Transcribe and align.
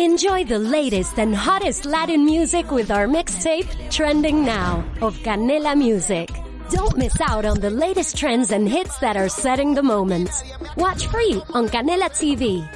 Enjoy 0.00 0.42
the 0.42 0.58
latest 0.58 1.20
and 1.20 1.32
hottest 1.32 1.84
Latin 1.84 2.24
music 2.24 2.72
with 2.72 2.90
our 2.90 3.06
mixtape, 3.06 3.70
Trending 3.92 4.44
Now, 4.44 4.84
of 5.00 5.16
Canela 5.18 5.78
Music. 5.78 6.28
Don't 6.68 6.98
miss 6.98 7.20
out 7.20 7.44
on 7.44 7.60
the 7.60 7.70
latest 7.70 8.16
trends 8.16 8.50
and 8.50 8.68
hits 8.68 8.98
that 8.98 9.16
are 9.16 9.28
setting 9.28 9.72
the 9.72 9.84
moment. 9.84 10.30
Watch 10.76 11.06
free 11.06 11.40
on 11.54 11.68
Canela 11.68 12.10
TV. 12.10 12.68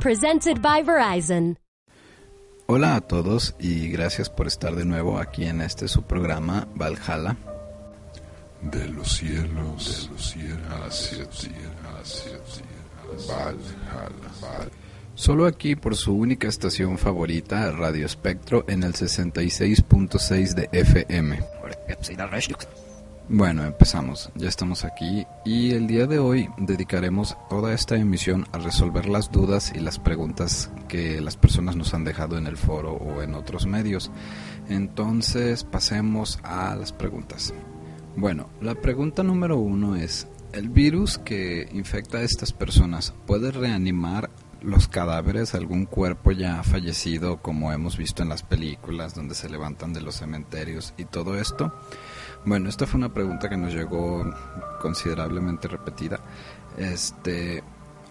Presented 0.00 0.60
by 0.60 0.82
Verizon. 0.82 1.56
Hola 2.66 2.96
a 2.96 3.00
todos 3.02 3.54
y 3.60 3.86
gracias 3.92 4.28
por 4.28 4.48
estar 4.48 4.74
de 4.74 4.84
nuevo 4.84 5.20
aquí 5.20 5.44
en 5.44 5.60
este 5.60 5.86
su 5.86 6.02
programa 6.02 6.66
Valhalla. 6.74 7.36
De 8.62 8.88
los 8.88 9.12
cielos, 9.12 10.08
de 10.08 10.12
los 10.12 10.28
cielos, 10.28 10.72
hacia 10.84 11.22
el 11.22 11.32
cielo, 11.32 11.56
hacia 12.00 12.32
el 12.32 13.28
Valhalla, 13.28 14.32
Valhalla. 14.42 14.83
Solo 15.16 15.46
aquí 15.46 15.76
por 15.76 15.94
su 15.94 16.12
única 16.12 16.48
estación 16.48 16.98
favorita, 16.98 17.70
Radio 17.70 18.04
Espectro, 18.04 18.64
en 18.66 18.82
el 18.82 18.94
66.6 18.94 20.54
de 20.54 20.68
FM. 20.72 21.38
Bueno, 23.28 23.64
empezamos. 23.64 24.30
Ya 24.34 24.48
estamos 24.48 24.84
aquí 24.84 25.24
y 25.44 25.70
el 25.70 25.86
día 25.86 26.08
de 26.08 26.18
hoy 26.18 26.48
dedicaremos 26.58 27.36
toda 27.48 27.72
esta 27.72 27.94
emisión 27.94 28.44
a 28.50 28.58
resolver 28.58 29.06
las 29.08 29.30
dudas 29.30 29.72
y 29.72 29.78
las 29.78 30.00
preguntas 30.00 30.72
que 30.88 31.20
las 31.20 31.36
personas 31.36 31.76
nos 31.76 31.94
han 31.94 32.02
dejado 32.02 32.36
en 32.36 32.48
el 32.48 32.56
foro 32.56 32.94
o 32.94 33.22
en 33.22 33.34
otros 33.34 33.66
medios. 33.66 34.10
Entonces, 34.68 35.62
pasemos 35.62 36.40
a 36.42 36.74
las 36.74 36.92
preguntas. 36.92 37.54
Bueno, 38.16 38.50
la 38.60 38.74
pregunta 38.74 39.22
número 39.22 39.58
uno 39.58 39.94
es, 39.94 40.26
¿el 40.52 40.70
virus 40.70 41.18
que 41.18 41.68
infecta 41.72 42.18
a 42.18 42.22
estas 42.22 42.52
personas 42.52 43.14
puede 43.26 43.52
reanimar 43.52 44.28
los 44.64 44.88
cadáveres, 44.88 45.54
algún 45.54 45.86
cuerpo 45.86 46.32
ya 46.32 46.62
fallecido, 46.62 47.38
como 47.42 47.72
hemos 47.72 47.96
visto 47.96 48.22
en 48.22 48.30
las 48.30 48.42
películas 48.42 49.14
donde 49.14 49.34
se 49.34 49.48
levantan 49.48 49.92
de 49.92 50.00
los 50.00 50.16
cementerios 50.16 50.94
y 50.96 51.04
todo 51.04 51.38
esto? 51.38 51.72
Bueno, 52.44 52.68
esta 52.68 52.86
fue 52.86 52.98
una 52.98 53.12
pregunta 53.12 53.48
que 53.48 53.56
nos 53.56 53.72
llegó 53.72 54.24
considerablemente 54.80 55.68
repetida. 55.68 56.20
Este, 56.76 57.62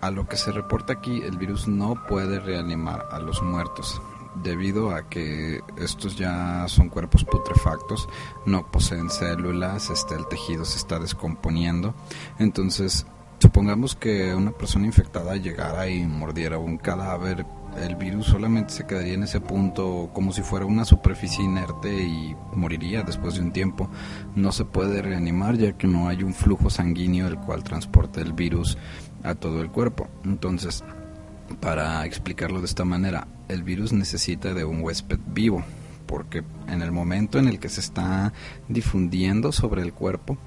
a 0.02 0.11
lo 0.11 0.28
que 0.28 0.38
se 0.38 0.52
reporta 0.52 0.94
aquí, 0.94 1.22
el 1.22 1.38
virus 1.38 1.67
no 1.67 2.05
puede 2.08 2.39
reanimar 2.39 3.08
a 3.11 3.19
los 3.19 3.41
muertos 3.41 4.02
debido 4.35 4.91
a 4.91 5.08
que 5.09 5.61
estos 5.78 6.17
ya 6.17 6.66
son 6.67 6.89
cuerpos 6.89 7.23
putrefactos, 7.23 8.09
no 8.45 8.72
poseen 8.72 9.09
células, 9.09 9.89
este, 9.89 10.16
el 10.16 10.28
tejido 10.28 10.66
se 10.66 10.78
está 10.78 11.00
descomponiendo, 11.00 11.94
entonces 12.39 13.06
supongamos 13.44 13.94
que 13.94 14.33
una 14.33 14.52
persona 14.52 14.86
infectada 14.86 15.36
llegara 15.36 15.89
y 15.89 16.05
mordiera 16.05 16.58
un 16.59 16.77
cadáver, 16.77 17.45
el 17.77 17.97
virus 17.97 18.27
solamente 18.27 18.72
se 18.72 18.85
quedaría 18.85 19.16
en 19.16 19.23
ese 19.23 19.41
punto 19.41 20.11
como 20.13 20.31
si 20.31 20.41
fuera 20.41 20.66
una 20.66 20.85
superficie 20.85 21.44
inerte 21.44 21.94
y 21.94 22.38
moriría 22.53 23.03
después 23.03 23.35
de 23.35 23.41
un 23.41 23.52
tiempo. 23.52 23.89
No 24.38 24.53
se 24.53 24.63
puede 24.63 25.02
reanimar 25.02 25.58
ya 25.58 25.73
que 25.73 25.88
no 25.88 26.08
hay 26.08 26.23
un 26.23 26.33
flujo 26.33 26.69
sanguíneo 26.69 27.27
el 27.27 27.35
cual 27.35 27.66
transporte 27.66 28.22
el 28.22 28.31
virus 28.31 28.77
a 29.23 29.35
todo 29.35 29.61
el 29.61 29.69
cuerpo. 29.69 30.07
Entonces, 30.23 30.81
para 31.59 32.05
explicarlo 32.05 32.61
de 32.61 32.67
esta 32.67 32.85
manera, 32.85 33.28
el 33.50 33.63
virus 33.63 33.91
necesita 33.91 34.53
de 34.53 34.63
un 34.63 34.80
huésped 34.80 35.19
vivo, 35.28 35.66
porque 36.05 36.44
en 36.69 36.81
el 36.81 36.94
momento 36.94 37.39
en 37.39 37.50
el 37.50 37.59
que 37.59 37.67
se 37.67 37.81
está 37.81 38.31
difundiendo 38.69 39.52
sobre 39.52 39.81
el 39.81 39.91
cuerpo, 39.91 40.38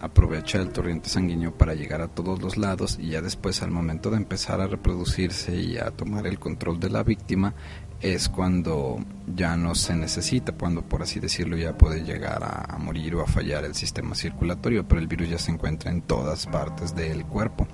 aprovecha 0.00 0.60
el 0.60 0.70
torrente 0.70 1.08
sanguíneo 1.08 1.56
para 1.56 1.74
llegar 1.74 2.00
a 2.00 2.08
todos 2.08 2.42
los 2.42 2.56
lados 2.56 2.98
y 3.00 3.10
ya 3.10 3.22
después 3.22 3.62
al 3.62 3.70
momento 3.70 4.10
de 4.10 4.16
empezar 4.16 4.60
a 4.60 4.66
reproducirse 4.66 5.56
y 5.56 5.78
a 5.78 5.90
tomar 5.90 6.26
el 6.26 6.38
control 6.38 6.80
de 6.80 6.90
la 6.90 7.02
víctima 7.02 7.54
es 8.00 8.28
cuando 8.28 8.98
ya 9.34 9.56
no 9.56 9.74
se 9.74 9.94
necesita, 9.96 10.52
cuando 10.52 10.82
por 10.82 11.02
así 11.02 11.18
decirlo 11.18 11.56
ya 11.56 11.76
puede 11.78 12.04
llegar 12.04 12.44
a, 12.44 12.74
a, 12.74 12.78
morir 12.78 13.14
o 13.14 13.22
a 13.22 13.26
fallar 13.26 13.64
el 13.64 13.74
sistema 13.74 14.14
circulatorio, 14.14 14.86
pero 14.86 15.00
el 15.00 15.06
virus 15.06 15.30
ya 15.30 15.38
se 15.38 15.50
encuentra 15.50 15.90
en 15.90 16.02
todas 16.02 16.46
partes 16.46 16.94
del 16.94 17.24
cuerpo. 17.24 17.66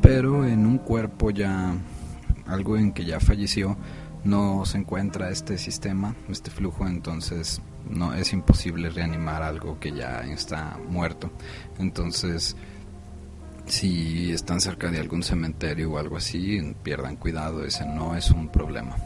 Pero 0.00 0.46
en 0.46 0.64
un 0.64 0.78
cuerpo 0.78 1.30
ya, 1.30 1.74
algo 2.46 2.78
en 2.78 2.92
que 2.92 3.04
ya 3.04 3.20
falleció, 3.20 3.76
no 4.24 4.64
se 4.64 4.78
encuentra 4.78 5.30
este 5.30 5.58
sistema, 5.58 6.14
este 6.28 6.50
flujo, 6.50 6.86
entonces 6.86 7.60
no 7.88 8.14
es 8.14 8.32
imposible 8.32 8.90
reanimar 8.90 9.42
algo 9.42 9.78
que 9.78 9.92
ya 9.92 10.20
está 10.22 10.78
muerto. 10.88 11.30
Entonces, 11.78 12.56
si 13.66 14.32
están 14.32 14.60
cerca 14.60 14.90
de 14.90 14.98
algún 14.98 15.22
cementerio 15.22 15.92
o 15.92 15.98
algo 15.98 16.16
así, 16.16 16.74
pierdan 16.82 17.16
cuidado, 17.16 17.64
ese 17.64 17.86
no 17.86 18.16
es 18.16 18.30
un 18.30 18.48
problema. 18.48 18.96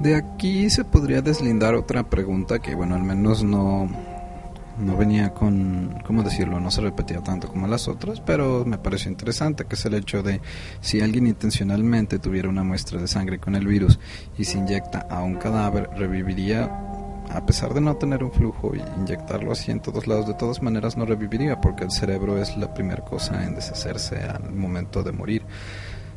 De 0.00 0.14
aquí 0.14 0.70
se 0.70 0.84
podría 0.84 1.22
deslindar 1.22 1.74
otra 1.74 2.08
pregunta 2.08 2.60
que, 2.60 2.74
bueno, 2.74 2.94
al 2.94 3.02
menos 3.02 3.42
no, 3.42 3.88
no 4.78 4.96
venía 4.96 5.34
con, 5.34 6.02
¿cómo 6.06 6.22
decirlo? 6.22 6.60
No 6.60 6.70
se 6.70 6.80
repetía 6.80 7.20
tanto 7.22 7.48
como 7.48 7.66
las 7.66 7.88
otras, 7.88 8.20
pero 8.20 8.64
me 8.64 8.78
pareció 8.78 9.10
interesante, 9.10 9.64
que 9.64 9.74
es 9.74 9.84
el 9.86 9.94
hecho 9.94 10.22
de 10.22 10.40
si 10.80 11.00
alguien 11.00 11.26
intencionalmente 11.26 12.18
tuviera 12.18 12.48
una 12.48 12.62
muestra 12.62 13.00
de 13.00 13.08
sangre 13.08 13.38
con 13.38 13.56
el 13.56 13.66
virus 13.66 13.98
y 14.36 14.44
se 14.44 14.58
inyecta 14.58 15.06
a 15.10 15.22
un 15.22 15.34
cadáver, 15.34 15.90
reviviría 15.96 16.87
a 17.30 17.44
pesar 17.44 17.74
de 17.74 17.80
no 17.80 17.96
tener 17.96 18.24
un 18.24 18.32
flujo 18.32 18.74
y 18.74 18.82
inyectarlo 18.98 19.52
así 19.52 19.70
en 19.70 19.80
todos 19.80 20.06
lados, 20.06 20.26
de 20.26 20.34
todas 20.34 20.62
maneras 20.62 20.96
no 20.96 21.04
reviviría 21.04 21.60
porque 21.60 21.84
el 21.84 21.90
cerebro 21.90 22.40
es 22.40 22.56
la 22.56 22.72
primera 22.72 23.04
cosa 23.04 23.44
en 23.44 23.54
deshacerse 23.54 24.18
al 24.22 24.50
momento 24.52 25.02
de 25.02 25.12
morir. 25.12 25.42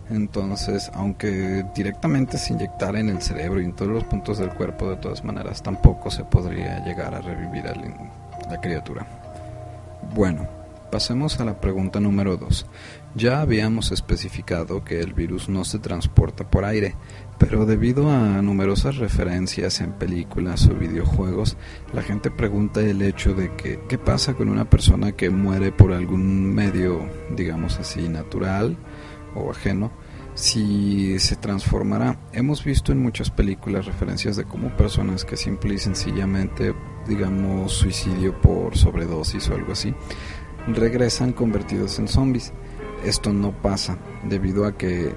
Entonces, 0.10 0.92
aunque 0.94 1.66
directamente 1.74 2.38
se 2.38 2.54
inyectara 2.54 3.00
en 3.00 3.10
el 3.10 3.22
cerebro 3.22 3.62
y 3.62 3.66
en 3.66 3.74
todos 3.74 3.92
los 3.92 4.04
puntos 4.04 4.38
del 4.38 4.50
cuerpo, 4.50 4.90
de 4.90 4.98
todas 4.98 5.24
maneras 5.24 5.64
tampoco 5.64 6.12
se 6.12 6.26
podría 6.26 6.84
llegar 6.84 7.16
a 7.16 7.22
revivir 7.22 7.66
a 7.68 7.76
la 8.50 8.60
criatura. 8.60 9.08
Bueno, 10.14 10.48
pasemos 10.92 11.40
a 11.40 11.46
la 11.46 11.54
pregunta 11.54 12.02
número 12.02 12.36
2. 12.36 12.66
Ya 13.14 13.42
habíamos 13.42 13.92
especificado 13.92 14.86
que 14.86 15.02
el 15.02 15.14
virus 15.14 15.50
no 15.50 15.66
se 15.66 15.80
transporta 15.80 16.50
por 16.50 16.64
aire, 16.64 16.96
pero 17.38 17.66
debido 17.66 18.10
a 18.10 18.42
numerosas 18.42 18.98
referencias 18.98 19.82
en 19.82 19.92
películas 19.92 20.66
o 20.68 20.76
videojuegos, 20.76 21.58
la 21.94 22.04
gente 22.04 22.32
pregunta 22.32 22.80
el 22.80 23.02
hecho 23.02 23.34
de 23.34 23.54
que 23.58 23.82
qué 23.90 23.98
pasa 23.98 24.36
con 24.36 24.48
una 24.48 24.70
persona 24.70 25.12
que 25.12 25.30
muere 25.30 25.74
por 25.74 25.92
algún 25.92 26.54
medio, 26.56 27.02
digamos 27.36 27.80
así, 27.80 28.08
natural 28.08 28.78
o 29.36 29.52
ajeno, 29.52 29.92
si 30.34 31.20
se 31.20 31.36
transformará. 31.36 32.18
Hemos 32.32 32.64
visto 32.64 32.94
en 32.94 33.00
muchas 33.00 33.30
películas 33.30 33.88
referencias 33.88 34.38
de 34.38 34.46
cómo 34.46 34.70
personas 34.78 35.26
que 35.26 35.36
simple 35.36 35.74
y 35.74 35.80
sencillamente, 35.80 36.74
digamos, 37.10 37.74
suicidio 37.74 38.40
por 38.40 38.78
sobredosis 38.78 39.50
o 39.50 39.56
algo 39.56 39.74
así, 39.74 39.94
regresan 40.68 41.34
convertidos 41.34 42.00
en 42.00 42.08
zombies. 42.08 42.54
Esto 43.04 43.34
no 43.34 43.52
pasa 43.52 43.98
debido 44.24 44.66
a 44.66 44.78
que 44.78 45.16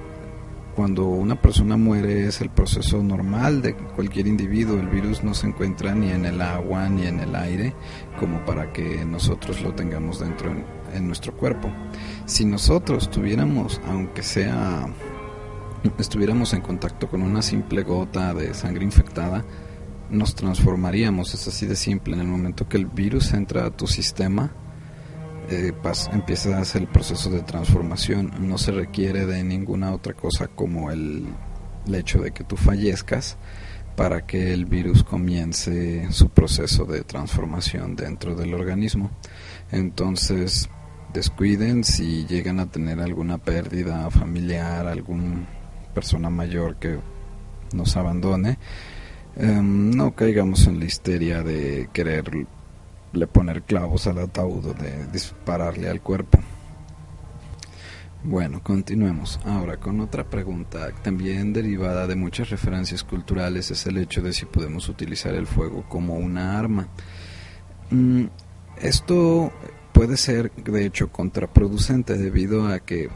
cuando 0.75 1.07
una 1.07 1.41
persona 1.41 1.77
muere 1.77 2.27
es 2.27 2.41
el 2.41 2.51
proceso 2.51 3.03
normal 3.03 3.63
de 3.63 3.75
cualquier 3.75 4.27
individuo. 4.27 4.79
El 4.79 4.89
virus 4.89 5.23
no 5.23 5.35
se 5.35 5.47
encuentra 5.47 5.95
ni 5.95 6.11
en 6.11 6.25
el 6.25 6.41
agua 6.41 6.89
ni 6.89 7.07
en 7.07 7.21
el 7.21 7.35
aire 7.35 7.75
como 8.19 8.45
para 8.45 8.73
que 8.73 9.05
nosotros 9.05 9.63
lo 9.63 9.73
tengamos 9.75 10.21
dentro 10.21 10.53
en, 10.93 11.07
nuestro 11.07 11.35
cuerpo. 11.37 11.71
Si 12.25 12.45
nosotros 12.45 13.11
tuviéramos, 13.11 13.81
aunque 13.87 14.23
sea, 14.23 14.87
estuviéramos 15.99 16.55
en 16.55 16.61
contacto 16.61 17.09
con 17.09 17.23
una 17.23 17.43
simple 17.43 17.83
gota 17.83 18.33
de 18.33 18.55
sangre 18.55 18.85
infectada, 18.85 19.45
nos 20.11 20.35
transformaríamos. 20.35 21.35
Es 21.35 21.47
así 21.49 21.67
de 21.67 21.77
simple. 21.77 22.15
En 22.15 22.21
el 22.21 22.29
momento 22.29 22.69
que 22.69 22.77
el 22.77 22.87
virus 22.87 23.33
entra 23.33 23.67
a 23.67 23.71
tu 23.71 23.87
sistema, 23.87 24.53
eh, 25.51 25.73
el 26.75 26.87
proceso 26.87 27.31
de 27.31 27.43
transformación. 27.43 28.33
No 28.41 28.59
se 28.59 28.73
requiere 28.73 29.27
de 29.27 29.45
ninguna 29.45 29.93
otra 29.93 30.15
cosa 30.15 30.49
como 30.49 30.91
el, 30.91 31.27
hecho 31.93 32.21
de 32.21 32.31
que 32.31 32.45
tú 32.45 32.57
fallezcas 32.57 33.37
para 33.97 34.27
que 34.27 34.53
el 34.53 34.65
virus 34.65 35.05
comience 35.05 36.11
su 36.11 36.31
proceso 36.31 36.85
de 36.85 37.03
transformación 37.03 37.95
dentro 37.95 38.35
del 38.35 38.55
organismo. 38.55 39.11
Entonces, 39.71 40.69
descuiden 41.13 41.85
si 41.85 42.27
llegan 42.27 42.59
a 42.59 42.71
tener 42.71 43.01
alguna 43.01 43.39
pérdida 43.39 44.11
familiar, 44.11 44.87
alguna 44.87 45.47
persona 45.95 46.31
mayor 46.31 46.77
que 46.77 46.99
nos 47.73 47.97
abandone. 47.97 48.59
Um, 49.37 49.91
no 49.91 50.15
caigamos 50.15 50.67
en 50.67 50.79
la 50.79 50.85
histeria 50.85 51.43
de 51.43 51.89
querer 51.93 52.47
le 53.17 53.27
poner 53.27 53.63
clavos 53.63 54.07
al 54.07 54.19
ataúd 54.19 54.67
o 54.67 54.75
de 54.75 55.07
dispararle 55.07 55.89
al 55.89 56.01
cuerpo. 56.01 56.39
Bueno, 58.27 58.63
continuemos. 58.63 59.39
Ahora 59.45 59.77
con 59.77 60.01
otra 60.01 60.25
pregunta, 60.25 60.91
también 61.03 61.53
derivada 61.53 62.07
de 62.07 62.17
muchas 62.17 62.49
referencias 62.49 63.05
culturales, 63.05 63.71
es 63.71 63.85
el 63.87 63.99
hecho 63.99 64.23
de 64.23 64.33
si 64.33 64.47
podemos 64.47 64.89
utilizar 64.89 65.35
el 65.35 65.47
fuego 65.47 65.85
como 65.89 66.15
una 66.15 66.59
arma. 66.59 66.89
Mm, 67.91 68.25
esto 68.81 69.53
puede 69.93 70.17
ser, 70.17 70.51
de 70.53 70.87
hecho, 70.87 71.13
contraproducente 71.13 72.17
debido 72.17 72.67
a 72.67 72.81
que 72.81 73.11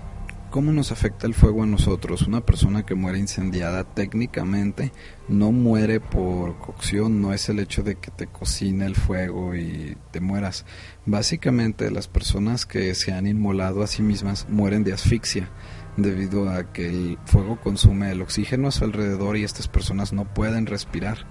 ¿Cómo 0.50 0.72
nos 0.72 0.92
afecta 0.92 1.26
el 1.26 1.34
fuego 1.34 1.62
a 1.62 1.66
nosotros? 1.66 2.22
Una 2.22 2.40
persona 2.40 2.86
que 2.86 2.94
muere 2.94 3.18
incendiada 3.18 3.84
técnicamente 3.84 4.92
no 5.28 5.52
muere 5.52 6.00
por 6.00 6.56
cocción, 6.58 7.20
no 7.20 7.34
es 7.34 7.50
el 7.50 7.58
hecho 7.58 7.82
de 7.82 7.96
que 7.96 8.10
te 8.10 8.28
cocine 8.28 8.86
el 8.86 8.94
fuego 8.94 9.54
y 9.54 9.98
te 10.10 10.20
mueras. 10.20 10.64
Básicamente 11.04 11.90
las 11.90 12.08
personas 12.08 12.64
que 12.64 12.94
se 12.94 13.12
han 13.12 13.26
inmolado 13.26 13.82
a 13.82 13.86
sí 13.86 14.00
mismas 14.00 14.46
mueren 14.48 14.84
de 14.84 14.94
asfixia 14.94 15.50
debido 15.98 16.48
a 16.48 16.72
que 16.72 16.88
el 16.88 17.18
fuego 17.26 17.60
consume 17.60 18.10
el 18.10 18.22
oxígeno 18.22 18.68
a 18.68 18.72
su 18.72 18.84
alrededor 18.84 19.36
y 19.36 19.44
estas 19.44 19.68
personas 19.68 20.14
no 20.14 20.32
pueden 20.32 20.64
respirar 20.64 21.26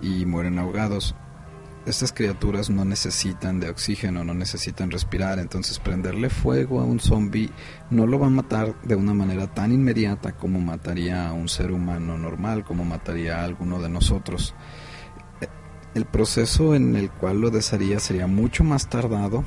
y 0.00 0.24
mueren 0.24 0.58
ahogados 0.58 1.14
estas 1.86 2.12
criaturas 2.12 2.70
no 2.70 2.84
necesitan 2.84 3.58
de 3.58 3.70
oxígeno, 3.70 4.22
no 4.24 4.34
necesitan 4.34 4.90
respirar, 4.90 5.38
entonces 5.38 5.78
prenderle 5.78 6.28
fuego 6.28 6.80
a 6.80 6.84
un 6.84 7.00
zombie 7.00 7.50
no 7.90 8.06
lo 8.06 8.18
va 8.18 8.26
a 8.26 8.30
matar 8.30 8.74
de 8.82 8.94
una 8.94 9.14
manera 9.14 9.46
tan 9.46 9.72
inmediata 9.72 10.32
como 10.32 10.60
mataría 10.60 11.28
a 11.28 11.32
un 11.32 11.48
ser 11.48 11.72
humano 11.72 12.18
normal, 12.18 12.64
como 12.64 12.84
mataría 12.84 13.40
a 13.40 13.44
alguno 13.44 13.80
de 13.80 13.88
nosotros. 13.88 14.54
El 15.94 16.04
proceso 16.04 16.74
en 16.74 16.96
el 16.96 17.10
cual 17.10 17.40
lo 17.40 17.50
desharía 17.50 17.98
sería 17.98 18.26
mucho 18.26 18.62
más 18.62 18.88
tardado 18.88 19.44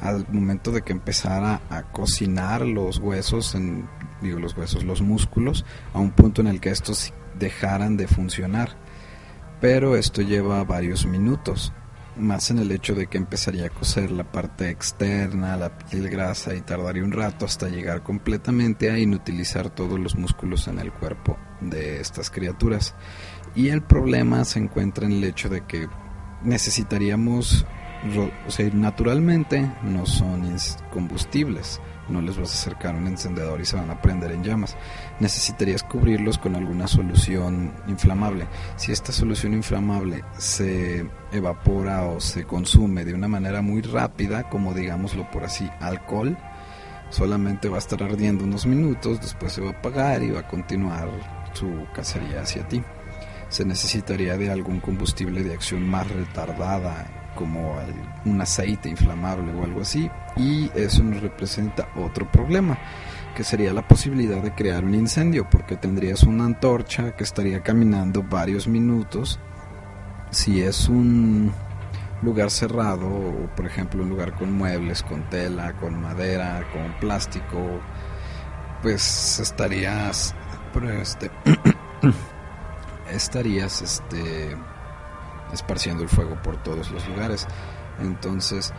al 0.00 0.26
momento 0.30 0.72
de 0.72 0.82
que 0.82 0.92
empezara 0.92 1.60
a 1.70 1.84
cocinar 1.84 2.62
los 2.62 2.98
huesos, 2.98 3.54
en, 3.54 3.88
digo 4.20 4.40
los 4.40 4.56
huesos, 4.56 4.84
los 4.84 5.02
músculos, 5.02 5.64
a 5.92 6.00
un 6.00 6.10
punto 6.10 6.40
en 6.40 6.48
el 6.48 6.60
que 6.60 6.70
estos 6.70 7.12
dejaran 7.38 7.96
de 7.96 8.08
funcionar 8.08 8.83
pero 9.64 9.96
esto 9.96 10.20
lleva 10.20 10.62
varios 10.62 11.06
minutos, 11.06 11.72
más 12.18 12.50
en 12.50 12.58
el 12.58 12.70
hecho 12.70 12.94
de 12.94 13.06
que 13.06 13.16
empezaría 13.16 13.64
a 13.64 13.70
coser 13.70 14.10
la 14.10 14.30
parte 14.30 14.68
externa, 14.68 15.56
la 15.56 15.78
piel 15.78 16.10
grasa 16.10 16.54
y 16.54 16.60
tardaría 16.60 17.02
un 17.02 17.12
rato 17.12 17.46
hasta 17.46 17.70
llegar 17.70 18.02
completamente 18.02 18.90
a 18.90 18.98
inutilizar 18.98 19.70
todos 19.70 19.98
los 19.98 20.16
músculos 20.16 20.68
en 20.68 20.80
el 20.80 20.92
cuerpo 20.92 21.38
de 21.62 21.98
estas 21.98 22.28
criaturas. 22.28 22.94
Y 23.54 23.70
el 23.70 23.80
problema 23.80 24.44
se 24.44 24.58
encuentra 24.58 25.06
en 25.06 25.12
el 25.12 25.24
hecho 25.24 25.48
de 25.48 25.64
que 25.64 25.88
necesitaríamos, 26.42 27.64
o 28.46 28.50
sea, 28.50 28.68
naturalmente 28.70 29.72
no 29.82 30.04
son 30.04 30.58
combustibles 30.92 31.80
no 32.08 32.20
les 32.20 32.36
vas 32.36 32.50
a 32.50 32.54
acercar 32.54 32.94
un 32.94 33.06
encendedor 33.06 33.60
y 33.60 33.64
se 33.64 33.76
van 33.76 33.90
a 33.90 34.00
prender 34.00 34.32
en 34.32 34.42
llamas. 34.42 34.76
Necesitarías 35.20 35.82
cubrirlos 35.82 36.38
con 36.38 36.56
alguna 36.56 36.86
solución 36.86 37.72
inflamable. 37.86 38.46
Si 38.76 38.92
esta 38.92 39.12
solución 39.12 39.54
inflamable 39.54 40.24
se 40.38 41.08
evapora 41.32 42.04
o 42.04 42.20
se 42.20 42.44
consume 42.44 43.04
de 43.04 43.14
una 43.14 43.28
manera 43.28 43.62
muy 43.62 43.82
rápida, 43.82 44.48
como 44.48 44.74
digámoslo 44.74 45.30
por 45.30 45.44
así, 45.44 45.68
alcohol, 45.80 46.36
solamente 47.10 47.68
va 47.68 47.76
a 47.76 47.78
estar 47.78 48.02
ardiendo 48.02 48.44
unos 48.44 48.66
minutos, 48.66 49.20
después 49.20 49.52
se 49.52 49.60
va 49.60 49.68
a 49.68 49.72
apagar 49.72 50.22
y 50.22 50.30
va 50.30 50.40
a 50.40 50.48
continuar 50.48 51.08
su 51.52 51.86
cacería 51.94 52.42
hacia 52.42 52.66
ti. 52.68 52.82
Se 53.48 53.64
necesitaría 53.64 54.36
de 54.36 54.50
algún 54.50 54.80
combustible 54.80 55.44
de 55.44 55.54
acción 55.54 55.88
más 55.88 56.10
retardada 56.10 57.23
como 57.34 57.76
un 58.24 58.40
aceite 58.40 58.88
inflamable 58.88 59.52
o 59.52 59.64
algo 59.64 59.82
así 59.82 60.10
y 60.36 60.70
eso 60.74 61.02
nos 61.02 61.20
representa 61.20 61.88
otro 61.96 62.30
problema 62.30 62.78
que 63.34 63.44
sería 63.44 63.72
la 63.72 63.86
posibilidad 63.86 64.42
de 64.42 64.54
crear 64.54 64.84
un 64.84 64.94
incendio 64.94 65.48
porque 65.50 65.76
tendrías 65.76 66.22
una 66.22 66.44
antorcha 66.44 67.16
que 67.16 67.24
estaría 67.24 67.62
caminando 67.62 68.22
varios 68.22 68.68
minutos. 68.68 69.40
Si 70.30 70.62
es 70.62 70.88
un 70.88 71.52
lugar 72.22 72.50
cerrado 72.50 73.06
o 73.06 73.50
por 73.54 73.66
ejemplo 73.66 74.02
un 74.02 74.08
lugar 74.08 74.34
con 74.34 74.50
muebles 74.50 75.02
con 75.02 75.28
tela 75.28 75.74
con 75.74 76.00
madera 76.00 76.64
con 76.72 76.98
plástico 76.98 77.80
pues 78.82 79.40
estarías 79.40 80.34
este 81.00 81.30
estarías 83.12 83.82
este 83.82 84.56
esparciendo 85.54 86.02
el 86.02 86.08
fuego 86.08 86.40
por 86.42 86.62
todos 86.62 86.90
los 86.90 87.08
lugares. 87.08 87.46
Entonces, 88.00 88.72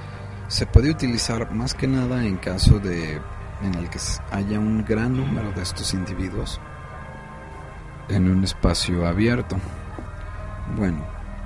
se 0.47 0.65
puede 0.65 0.91
utilizar 0.91 1.51
más 1.51 1.73
que 1.73 1.87
nada 1.87 2.23
en 2.25 2.37
caso 2.37 2.79
de 2.79 3.19
en 3.61 3.73
el 3.75 3.89
que 3.89 3.99
haya 4.31 4.59
un 4.59 4.83
gran 4.83 5.15
número 5.15 5.51
de 5.53 5.61
estos 5.61 5.93
individuos 5.93 6.59
en 8.09 8.29
un 8.29 8.43
espacio 8.43 9.07
abierto. 9.07 9.57
Bueno, 10.75 11.05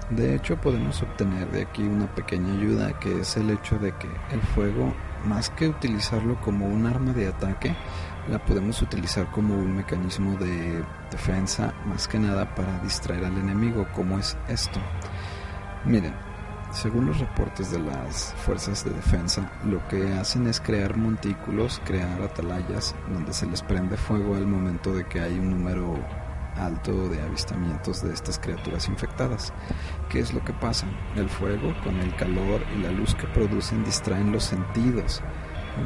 de 0.09 0.35
hecho 0.35 0.59
podemos 0.59 1.01
obtener 1.01 1.49
de 1.51 1.63
aquí 1.63 1.83
una 1.83 2.07
pequeña 2.07 2.53
ayuda 2.53 2.99
que 2.99 3.21
es 3.21 3.37
el 3.37 3.49
hecho 3.51 3.77
de 3.77 3.93
que 3.93 4.09
el 4.31 4.41
fuego, 4.41 4.93
más 5.25 5.49
que 5.51 5.69
utilizarlo 5.69 6.39
como 6.41 6.65
un 6.65 6.85
arma 6.85 7.13
de 7.13 7.27
ataque, 7.27 7.75
la 8.29 8.39
podemos 8.39 8.81
utilizar 8.81 9.29
como 9.31 9.55
un 9.55 9.75
mecanismo 9.75 10.35
de 10.37 10.83
defensa, 11.11 11.73
más 11.85 12.07
que 12.07 12.19
nada 12.19 12.53
para 12.55 12.79
distraer 12.79 13.25
al 13.25 13.37
enemigo, 13.37 13.87
como 13.95 14.19
es 14.19 14.37
esto. 14.47 14.79
Miren, 15.85 16.13
según 16.71 17.05
los 17.05 17.19
reportes 17.19 17.71
de 17.71 17.79
las 17.79 18.33
fuerzas 18.45 18.83
de 18.83 18.91
defensa, 18.91 19.49
lo 19.63 19.85
que 19.87 20.13
hacen 20.13 20.45
es 20.47 20.59
crear 20.59 20.97
montículos, 20.97 21.81
crear 21.85 22.21
atalayas 22.21 22.95
donde 23.11 23.33
se 23.33 23.47
les 23.47 23.61
prende 23.61 23.95
fuego 23.95 24.35
al 24.35 24.45
momento 24.45 24.93
de 24.93 25.05
que 25.05 25.21
hay 25.21 25.39
un 25.39 25.51
número 25.51 25.97
alto 26.57 27.07
de 27.07 27.21
avistamientos 27.21 28.03
de 28.03 28.13
estas 28.13 28.37
criaturas 28.37 28.89
infectadas. 28.89 29.53
¿Qué 30.09 30.19
es 30.19 30.33
lo 30.33 30.43
que 30.43 30.53
pasa? 30.53 30.85
El 31.15 31.29
fuego 31.29 31.73
con 31.83 31.97
el 31.99 32.13
calor 32.17 32.61
y 32.75 32.81
la 32.81 32.91
luz 32.91 33.15
que 33.15 33.27
producen 33.27 33.83
distraen 33.85 34.31
los 34.33 34.43
sentidos 34.43 35.21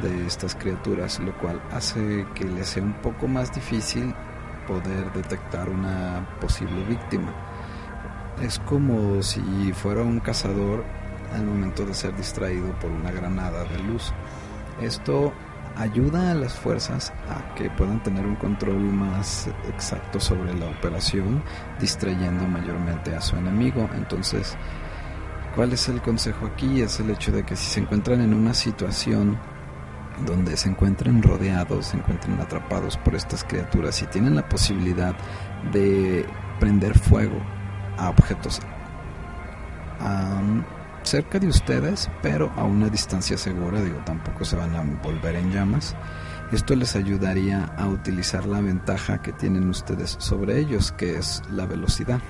de 0.02 0.26
estas 0.26 0.56
criaturas, 0.56 1.20
lo 1.20 1.38
cual 1.38 1.62
hace 1.70 2.26
que 2.34 2.44
les 2.44 2.68
sea 2.68 2.82
un 2.82 2.94
poco 2.94 3.28
más 3.28 3.54
difícil 3.54 4.12
poder 4.66 5.12
detectar 5.12 5.68
una 5.68 6.26
posible 6.40 6.84
víctima 6.84 7.32
es 8.42 8.58
como 8.60 9.22
si 9.22 9.40
fuera 9.72 10.02
un 10.02 10.20
cazador 10.20 10.84
al 11.32 11.44
momento 11.44 11.84
de 11.84 11.94
ser 11.94 12.14
distraído 12.16 12.72
por 12.78 12.90
una 12.90 13.10
granada 13.10 13.64
de 13.64 13.78
luz. 13.78 14.12
Esto 14.80 15.32
ayuda 15.76 16.32
a 16.32 16.34
las 16.34 16.54
fuerzas 16.54 17.12
a 17.28 17.54
que 17.54 17.70
puedan 17.70 18.02
tener 18.02 18.26
un 18.26 18.36
control 18.36 18.78
más 18.78 19.48
exacto 19.68 20.20
sobre 20.20 20.54
la 20.54 20.66
operación, 20.66 21.42
distrayendo 21.80 22.46
mayormente 22.46 23.14
a 23.14 23.20
su 23.20 23.36
enemigo. 23.36 23.88
Entonces, 23.94 24.56
¿cuál 25.54 25.72
es 25.72 25.88
el 25.88 26.00
consejo 26.00 26.46
aquí? 26.46 26.80
Es 26.80 27.00
el 27.00 27.10
hecho 27.10 27.32
de 27.32 27.44
que 27.44 27.56
si 27.56 27.66
se 27.66 27.80
encuentran 27.80 28.20
en 28.20 28.34
una 28.34 28.54
situación 28.54 29.38
donde 30.26 30.56
se 30.56 30.68
encuentren 30.68 31.22
rodeados, 31.22 31.86
se 31.86 31.96
encuentren 31.96 32.40
atrapados 32.40 32.96
por 32.98 33.16
estas 33.16 33.42
criaturas 33.42 34.00
y 34.02 34.06
tienen 34.06 34.36
la 34.36 34.48
posibilidad 34.48 35.14
de 35.72 36.24
prender 36.60 36.96
fuego 36.96 37.40
a 37.96 38.10
objetos 38.10 38.60
cerca 41.04 41.38
de 41.38 41.46
ustedes, 41.46 42.10
pero 42.22 42.50
a 42.56 42.64
una 42.64 42.88
distancia 42.88 43.36
segura, 43.36 43.80
digo, 43.80 43.98
tampoco 44.04 44.44
se 44.44 44.56
van 44.56 44.74
a 44.74 44.82
envolver 44.82 45.36
en 45.36 45.52
llamas. 45.52 45.94
Esto 46.52 46.74
les 46.74 46.96
ayudaría 46.96 47.64
a 47.76 47.88
utilizar 47.88 48.46
la 48.46 48.60
ventaja 48.60 49.20
que 49.22 49.32
tienen 49.32 49.68
ustedes 49.68 50.16
sobre 50.18 50.58
ellos, 50.58 50.92
que 50.92 51.16
es 51.16 51.42
la 51.50 51.66
velocidad. 51.66 52.20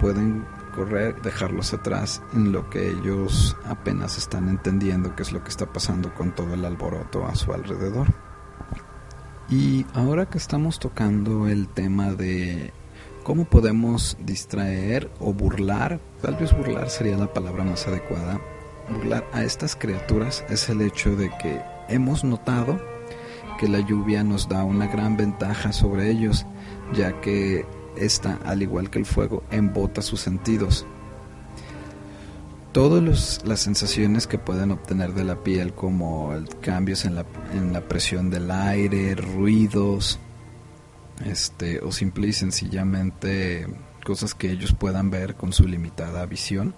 Pueden 0.00 0.46
correr, 0.74 1.20
dejarlos 1.22 1.74
atrás 1.74 2.22
en 2.34 2.52
lo 2.52 2.70
que 2.70 2.88
ellos 2.88 3.56
apenas 3.66 4.16
están 4.16 4.48
entendiendo 4.48 5.16
qué 5.16 5.22
es 5.22 5.32
lo 5.32 5.42
que 5.42 5.50
está 5.50 5.66
pasando 5.66 6.14
con 6.14 6.32
todo 6.32 6.54
el 6.54 6.64
alboroto 6.64 7.26
a 7.26 7.34
su 7.34 7.52
alrededor. 7.52 8.06
Y 9.48 9.86
ahora 9.94 10.26
que 10.26 10.38
estamos 10.38 10.78
tocando 10.78 11.48
el 11.48 11.68
tema 11.68 12.12
de 12.12 12.72
¿Cómo 13.28 13.44
podemos 13.44 14.16
distraer 14.24 15.10
o 15.20 15.34
burlar? 15.34 16.00
Tal 16.22 16.36
vez 16.36 16.56
burlar 16.56 16.88
sería 16.88 17.18
la 17.18 17.30
palabra 17.30 17.62
más 17.62 17.86
adecuada. 17.86 18.40
Burlar 18.88 19.28
a 19.34 19.44
estas 19.44 19.76
criaturas 19.76 20.46
es 20.48 20.70
el 20.70 20.80
hecho 20.80 21.14
de 21.14 21.28
que 21.36 21.60
hemos 21.90 22.24
notado 22.24 22.80
que 23.60 23.68
la 23.68 23.80
lluvia 23.80 24.24
nos 24.24 24.48
da 24.48 24.64
una 24.64 24.86
gran 24.86 25.18
ventaja 25.18 25.74
sobre 25.74 26.10
ellos, 26.10 26.46
ya 26.94 27.20
que 27.20 27.66
esta, 27.98 28.38
al 28.46 28.62
igual 28.62 28.88
que 28.88 28.98
el 28.98 29.04
fuego, 29.04 29.42
embota 29.50 30.00
sus 30.00 30.22
sentidos. 30.22 30.86
Todas 32.72 33.44
las 33.44 33.60
sensaciones 33.60 34.26
que 34.26 34.38
pueden 34.38 34.70
obtener 34.70 35.12
de 35.12 35.24
la 35.24 35.42
piel, 35.44 35.74
como 35.74 36.32
cambios 36.62 37.04
en 37.04 37.14
la, 37.14 37.26
en 37.52 37.74
la 37.74 37.82
presión 37.82 38.30
del 38.30 38.50
aire, 38.50 39.14
ruidos, 39.16 40.18
este, 41.24 41.80
o 41.80 41.92
simple 41.92 42.28
y 42.28 42.32
sencillamente 42.32 43.66
cosas 44.04 44.34
que 44.34 44.50
ellos 44.50 44.72
puedan 44.72 45.10
ver 45.10 45.34
con 45.34 45.52
su 45.52 45.66
limitada 45.66 46.24
visión, 46.26 46.74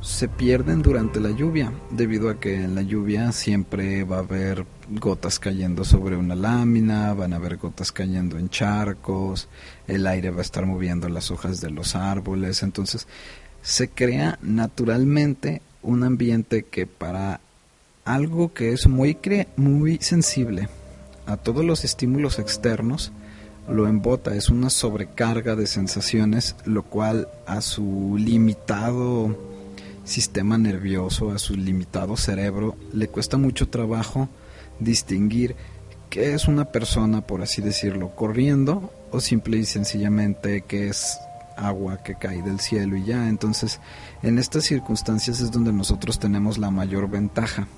se 0.00 0.26
pierden 0.26 0.82
durante 0.82 1.20
la 1.20 1.30
lluvia, 1.30 1.72
debido 1.90 2.28
a 2.28 2.40
que 2.40 2.56
en 2.56 2.74
la 2.74 2.82
lluvia 2.82 3.30
siempre 3.30 4.02
va 4.02 4.16
a 4.16 4.20
haber 4.20 4.66
gotas 4.90 5.38
cayendo 5.38 5.84
sobre 5.84 6.16
una 6.16 6.34
lámina, 6.34 7.14
van 7.14 7.32
a 7.32 7.36
haber 7.36 7.56
gotas 7.56 7.92
cayendo 7.92 8.36
en 8.36 8.48
charcos, 8.48 9.48
el 9.86 10.04
aire 10.08 10.30
va 10.30 10.38
a 10.38 10.42
estar 10.42 10.66
moviendo 10.66 11.08
las 11.08 11.30
hojas 11.30 11.60
de 11.60 11.70
los 11.70 11.94
árboles, 11.94 12.64
entonces 12.64 13.06
se 13.62 13.90
crea 13.90 14.40
naturalmente 14.42 15.62
un 15.82 16.02
ambiente 16.02 16.64
que 16.64 16.88
para 16.88 17.40
algo 18.04 18.52
que 18.52 18.72
es 18.72 18.88
muy, 18.88 19.16
muy 19.56 19.98
sensible 19.98 20.68
a 21.26 21.36
todos 21.36 21.64
los 21.64 21.84
estímulos 21.84 22.38
externos 22.38 23.12
lo 23.68 23.86
embota, 23.86 24.34
es 24.34 24.48
una 24.48 24.70
sobrecarga 24.70 25.54
de 25.54 25.66
sensaciones, 25.66 26.56
lo 26.64 26.82
cual 26.82 27.28
a 27.46 27.60
su 27.60 28.16
limitado 28.18 29.36
sistema 30.04 30.58
nervioso, 30.58 31.30
a 31.30 31.38
su 31.38 31.54
limitado 31.54 32.16
cerebro, 32.16 32.76
le 32.92 33.08
cuesta 33.08 33.36
mucho 33.36 33.68
trabajo 33.68 34.28
distinguir 34.80 35.54
qué 36.10 36.34
es 36.34 36.48
una 36.48 36.66
persona, 36.66 37.20
por 37.20 37.42
así 37.42 37.62
decirlo, 37.62 38.10
corriendo 38.16 38.92
o 39.12 39.20
simple 39.20 39.58
y 39.58 39.64
sencillamente 39.64 40.62
que 40.62 40.88
es 40.88 41.18
agua 41.56 42.02
que 42.02 42.16
cae 42.16 42.42
del 42.42 42.58
cielo 42.58 42.96
y 42.96 43.04
ya. 43.04 43.28
Entonces, 43.28 43.80
en 44.22 44.38
estas 44.38 44.64
circunstancias 44.64 45.40
es 45.40 45.52
donde 45.52 45.72
nosotros 45.72 46.18
tenemos 46.18 46.58
la 46.58 46.70
mayor 46.70 47.08
ventaja. 47.08 47.68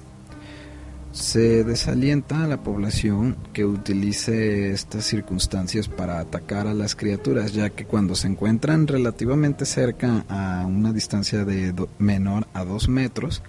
Se 1.14 1.62
desalienta 1.62 2.42
a 2.42 2.48
la 2.48 2.64
población 2.64 3.36
que 3.52 3.64
utilice 3.64 4.72
estas 4.72 5.04
circunstancias 5.04 5.86
para 5.86 6.18
atacar 6.18 6.66
a 6.66 6.74
las 6.74 6.96
criaturas, 6.96 7.52
ya 7.52 7.70
que 7.70 7.84
cuando 7.84 8.16
se 8.16 8.26
encuentran 8.26 8.88
relativamente 8.88 9.64
cerca 9.64 10.24
a 10.28 10.66
una 10.66 10.92
distancia 10.92 11.44
de 11.44 11.72
menor 11.98 12.48
a 12.52 12.64
dos 12.64 12.88
metros, 12.88 13.44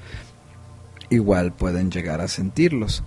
igual 1.09 1.53
pueden 1.53 1.89
llegar 1.89 2.21
a 2.21 2.27
sentirlos. 2.27 3.03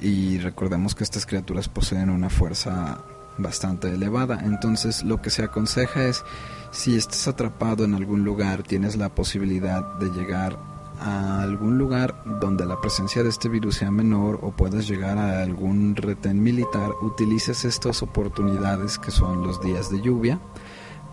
Y 0.00 0.38
recordemos 0.38 0.96
que 0.96 1.04
estas 1.04 1.24
criaturas 1.24 1.68
poseen 1.68 2.10
una 2.10 2.30
fuerza 2.30 3.00
bastante 3.38 3.90
elevada. 3.90 4.40
Entonces 4.44 5.04
lo 5.04 5.22
que 5.22 5.30
se 5.30 5.44
aconseja 5.44 6.08
es, 6.08 6.24
si 6.72 6.96
estás 6.96 7.28
atrapado 7.28 7.84
en 7.84 7.94
algún 7.94 8.24
lugar, 8.24 8.64
tienes 8.64 8.96
la 8.96 9.14
posibilidad 9.14 9.84
de 10.00 10.10
llegar 10.10 10.73
a 11.00 11.42
algún 11.42 11.78
lugar 11.78 12.22
donde 12.40 12.66
la 12.66 12.80
presencia 12.80 13.22
de 13.22 13.28
este 13.28 13.48
virus 13.48 13.76
sea 13.76 13.90
menor 13.90 14.40
o 14.42 14.50
puedas 14.50 14.86
llegar 14.86 15.18
a 15.18 15.42
algún 15.42 15.96
retén 15.96 16.42
militar, 16.42 16.90
utilices 17.02 17.64
estas 17.64 18.02
oportunidades 18.02 18.98
que 18.98 19.10
son 19.10 19.46
los 19.46 19.60
días 19.60 19.90
de 19.90 20.00
lluvia 20.00 20.40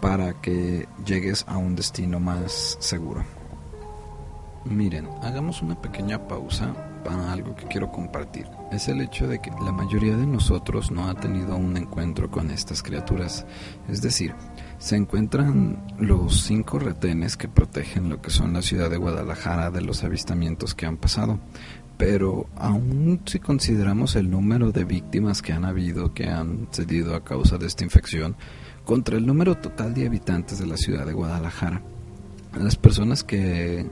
para 0.02 0.34
que 0.42 0.88
llegues 1.06 1.46
a 1.48 1.58
un 1.58 1.76
destino 1.76 2.20
más 2.20 2.78
seguro. 2.80 3.24
Miren, 4.66 5.08
hagamos 5.24 5.62
una 5.62 5.80
pequeña 5.80 6.28
pausa 6.28 6.74
para 7.04 7.32
algo 7.32 7.56
que 7.56 7.66
quiero 7.66 7.92
compartir. 7.92 8.48
Es 8.72 8.88
el 8.88 9.02
hecho 9.02 9.28
de 9.28 9.40
que 9.40 9.52
la 9.52 9.74
mayoría 9.74 10.16
de 10.16 10.26
nosotros 10.26 10.92
no 10.92 11.10
ha 11.10 11.14
tenido 11.14 11.58
un 11.58 11.76
encuentro 11.76 12.32
con 12.32 12.50
estas 12.52 12.82
criaturas. 12.82 13.46
Es 13.90 14.02
decir, 14.02 14.34
se 14.78 14.96
encuentran 14.96 15.86
los 16.00 16.44
cinco 16.44 16.80
retenes 16.80 17.36
que 17.36 17.50
protegen 17.50 18.08
lo 18.08 18.22
que 18.22 18.30
son 18.30 18.54
la 18.54 18.62
ciudad 18.62 18.90
de 18.90 18.96
Guadalajara 18.96 19.72
de 19.72 19.82
los 19.82 20.06
avistamientos 20.06 20.74
que 20.74 20.86
han 20.86 20.96
pasado. 20.96 21.38
Pero 21.98 22.48
aún 22.56 23.20
si 23.26 23.40
consideramos 23.40 24.16
el 24.16 24.32
número 24.32 24.72
de 24.72 24.86
víctimas 24.86 25.42
que 25.42 25.52
han 25.52 25.66
habido, 25.66 26.14
que 26.14 26.30
han 26.30 26.70
cedido 26.72 27.14
a 27.16 27.26
causa 27.26 27.58
de 27.58 27.68
esta 27.68 27.84
infección, 27.84 28.38
contra 28.86 29.18
el 29.18 29.26
número 29.26 29.58
total 29.58 29.94
de 29.94 30.08
habitantes 30.08 30.60
de 30.60 30.66
la 30.66 30.78
ciudad 30.78 31.06
de 31.06 31.14
Guadalajara, 31.14 31.82
las 32.58 32.78
personas 32.78 33.26
que 33.26 33.86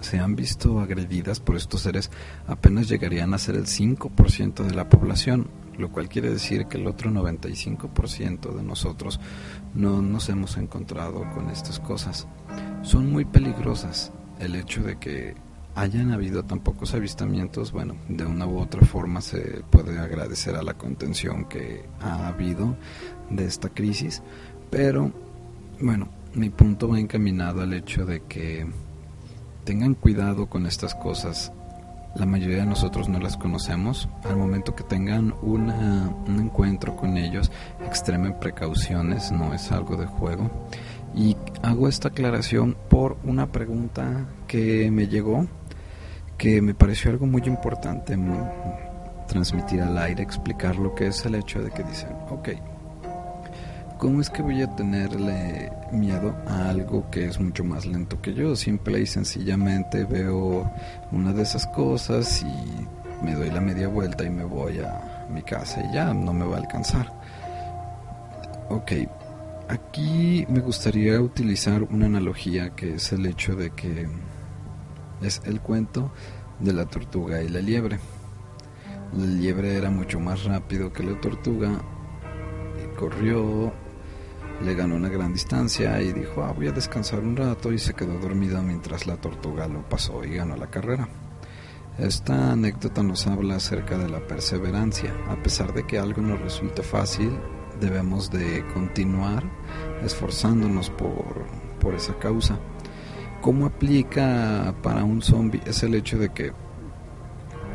se 0.00 0.18
han 0.18 0.36
visto 0.36 0.80
agredidas 0.80 1.40
por 1.40 1.56
estos 1.56 1.82
seres 1.82 2.10
apenas 2.46 2.88
llegarían 2.88 3.34
a 3.34 3.38
ser 3.38 3.56
el 3.56 3.66
5% 3.66 4.64
de 4.64 4.74
la 4.74 4.88
población, 4.88 5.48
lo 5.76 5.90
cual 5.90 6.08
quiere 6.08 6.30
decir 6.30 6.66
que 6.66 6.78
el 6.78 6.86
otro 6.86 7.10
95% 7.10 8.54
de 8.54 8.62
nosotros 8.62 9.20
no 9.74 10.02
nos 10.02 10.28
hemos 10.28 10.56
encontrado 10.56 11.24
con 11.34 11.50
estas 11.50 11.80
cosas. 11.80 12.26
Son 12.82 13.10
muy 13.10 13.24
peligrosas. 13.24 14.12
El 14.38 14.54
hecho 14.54 14.82
de 14.82 14.98
que 14.98 15.34
hayan 15.74 16.12
habido 16.12 16.44
tan 16.44 16.60
pocos 16.60 16.94
avistamientos, 16.94 17.72
bueno, 17.72 17.96
de 18.08 18.24
una 18.24 18.46
u 18.46 18.58
otra 18.58 18.84
forma 18.84 19.20
se 19.20 19.62
puede 19.70 19.98
agradecer 19.98 20.56
a 20.56 20.62
la 20.62 20.74
contención 20.74 21.44
que 21.44 21.84
ha 22.00 22.28
habido 22.28 22.76
de 23.30 23.44
esta 23.44 23.68
crisis, 23.68 24.22
pero 24.70 25.12
bueno, 25.80 26.08
mi 26.34 26.50
punto 26.50 26.88
va 26.88 26.98
encaminado 26.98 27.62
al 27.62 27.72
hecho 27.72 28.04
de 28.04 28.22
que 28.24 28.66
tengan 29.68 29.92
cuidado 29.92 30.48
con 30.48 30.64
estas 30.64 30.94
cosas. 30.94 31.52
La 32.14 32.24
mayoría 32.24 32.60
de 32.60 32.64
nosotros 32.64 33.06
no 33.10 33.20
las 33.20 33.36
conocemos. 33.36 34.08
Al 34.24 34.38
momento 34.38 34.74
que 34.74 34.82
tengan 34.82 35.34
una, 35.42 36.08
un 36.26 36.40
encuentro 36.40 36.96
con 36.96 37.18
ellos, 37.18 37.52
extremen 37.84 38.40
precauciones, 38.40 39.30
no 39.30 39.52
es 39.52 39.70
algo 39.70 39.98
de 39.98 40.06
juego. 40.06 40.50
Y 41.14 41.36
hago 41.60 41.86
esta 41.86 42.08
aclaración 42.08 42.78
por 42.88 43.18
una 43.24 43.52
pregunta 43.52 44.26
que 44.46 44.90
me 44.90 45.06
llegó, 45.06 45.46
que 46.38 46.62
me 46.62 46.72
pareció 46.72 47.10
algo 47.10 47.26
muy 47.26 47.42
importante 47.44 48.16
transmitir 49.26 49.82
al 49.82 49.98
aire, 49.98 50.22
explicar 50.22 50.76
lo 50.76 50.94
que 50.94 51.08
es 51.08 51.26
el 51.26 51.34
hecho 51.34 51.60
de 51.60 51.70
que 51.70 51.82
dicen, 51.82 52.16
ok, 52.30 52.48
¿cómo 53.98 54.20
es 54.20 54.30
que 54.30 54.42
voy 54.42 54.62
a 54.62 54.76
tenerle 54.76 55.72
miedo 55.90 56.34
a 56.46 56.70
algo 56.70 57.10
que 57.10 57.26
es 57.26 57.40
mucho 57.40 57.64
más 57.64 57.84
lento 57.84 58.20
que 58.22 58.32
yo? 58.32 58.54
Simple 58.54 59.00
y 59.00 59.06
sencillamente 59.06 60.04
veo 60.04 60.70
una 61.10 61.32
de 61.32 61.42
esas 61.42 61.66
cosas 61.66 62.42
y 62.42 63.24
me 63.24 63.34
doy 63.34 63.50
la 63.50 63.60
media 63.60 63.88
vuelta 63.88 64.24
y 64.24 64.30
me 64.30 64.44
voy 64.44 64.78
a 64.78 65.26
mi 65.28 65.42
casa 65.42 65.84
y 65.84 65.94
ya 65.94 66.14
no 66.14 66.32
me 66.32 66.46
va 66.46 66.56
a 66.56 66.60
alcanzar. 66.60 67.12
Ok, 68.68 68.92
aquí 69.68 70.46
me 70.48 70.60
gustaría 70.60 71.20
utilizar 71.20 71.82
una 71.82 72.06
analogía 72.06 72.70
que 72.70 72.94
es 72.94 73.12
el 73.12 73.26
hecho 73.26 73.56
de 73.56 73.70
que 73.70 74.08
es 75.22 75.42
el 75.44 75.60
cuento 75.60 76.12
de 76.60 76.72
la 76.72 76.86
tortuga 76.86 77.42
y 77.42 77.48
la 77.48 77.60
liebre. 77.60 77.98
La 79.16 79.26
liebre 79.26 79.76
era 79.76 79.90
mucho 79.90 80.20
más 80.20 80.44
rápido 80.44 80.92
que 80.92 81.02
la 81.02 81.20
tortuga 81.20 81.80
y 82.84 82.96
corrió 82.96 83.72
le 84.62 84.74
ganó 84.74 84.96
una 84.96 85.08
gran 85.08 85.32
distancia 85.32 86.00
y 86.02 86.12
dijo, 86.12 86.42
ah, 86.42 86.52
voy 86.52 86.68
a 86.68 86.72
descansar 86.72 87.20
un 87.20 87.36
rato 87.36 87.72
y 87.72 87.78
se 87.78 87.94
quedó 87.94 88.18
dormido 88.18 88.60
mientras 88.62 89.06
la 89.06 89.16
tortuga 89.16 89.68
lo 89.68 89.88
pasó 89.88 90.24
y 90.24 90.34
ganó 90.34 90.56
la 90.56 90.68
carrera. 90.68 91.08
Esta 91.98 92.52
anécdota 92.52 93.02
nos 93.02 93.26
habla 93.26 93.56
acerca 93.56 93.98
de 93.98 94.08
la 94.08 94.20
perseverancia. 94.26 95.12
A 95.28 95.36
pesar 95.42 95.74
de 95.74 95.84
que 95.84 95.98
algo 95.98 96.22
nos 96.22 96.40
resulte 96.40 96.82
fácil, 96.82 97.38
debemos 97.80 98.30
de 98.30 98.64
continuar 98.72 99.44
esforzándonos 100.04 100.90
por, 100.90 101.46
por 101.80 101.94
esa 101.94 102.16
causa. 102.18 102.58
¿Cómo 103.40 103.66
aplica 103.66 104.74
para 104.82 105.04
un 105.04 105.22
zombie? 105.22 105.60
Es 105.66 105.82
el 105.82 105.94
hecho 105.94 106.18
de 106.18 106.30
que 106.30 106.52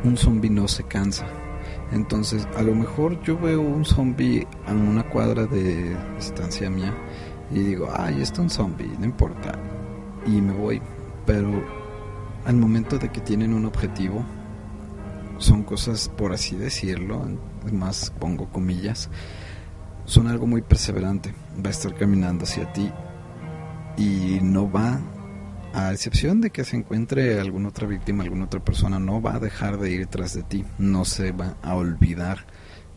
un 0.03 0.17
zombie 0.17 0.49
no 0.49 0.67
se 0.67 0.83
cansa 0.83 1.25
entonces, 1.93 2.47
a 2.57 2.63
lo 2.63 2.73
mejor 2.73 3.21
yo 3.21 3.38
veo 3.38 3.62
un 3.62 3.85
zombie 3.85 4.47
a 4.65 4.71
una 4.71 5.03
cuadra 5.03 5.45
de 5.45 5.95
distancia 6.15 6.67
mía 6.67 6.91
y 7.51 7.59
digo, 7.59 7.88
ay, 7.95 8.19
está 8.19 8.41
un 8.41 8.50
zombie, 8.50 8.89
no 8.97 9.05
importa. 9.05 9.59
Y 10.25 10.41
me 10.41 10.53
voy. 10.53 10.81
Pero 11.27 11.63
al 12.45 12.55
momento 12.55 12.97
de 12.97 13.09
que 13.09 13.21
tienen 13.21 13.53
un 13.53 13.65
objetivo, 13.65 14.25
son 15.38 15.62
cosas, 15.62 16.09
por 16.09 16.33
así 16.33 16.55
decirlo, 16.55 17.27
más 17.71 18.12
pongo 18.19 18.50
comillas, 18.50 19.12
son 20.05 20.27
algo 20.27 20.47
muy 20.47 20.63
perseverante. 20.63 21.35
Va 21.63 21.67
a 21.67 21.71
estar 21.71 21.93
caminando 21.93 22.45
hacia 22.45 22.73
ti 22.73 22.91
y 23.97 24.39
no 24.41 24.71
va 24.71 25.00
a 25.73 25.91
excepción 25.91 26.39
de 26.39 26.51
que 26.51 26.63
se 26.63 26.77
encuentre 26.77 27.39
alguna 27.39 27.69
otra 27.69 27.87
víctima, 27.87 28.23
alguna 28.23 28.45
otra 28.45 28.63
persona, 28.63 28.99
no 28.99 29.21
va 29.21 29.35
a 29.35 29.39
dejar 29.39 29.79
de 29.79 29.91
ir 29.91 30.05
tras 30.05 30.33
de 30.33 30.43
ti, 30.43 30.63
no 30.77 31.03
se 31.03 31.31
va 31.31 31.57
a 31.63 31.75
olvidar 31.75 32.45